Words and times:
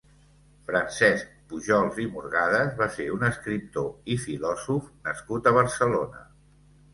Francesc 0.69 1.35
Pujols 1.51 1.99
i 2.03 2.07
Morgades 2.15 2.71
va 2.79 2.87
ser 2.95 3.05
un 3.17 3.27
escriptor 3.29 3.93
i 4.15 4.19
filòsof 4.25 4.89
nascut 5.11 5.51
a 5.53 5.55
Barcelona. 5.61 6.27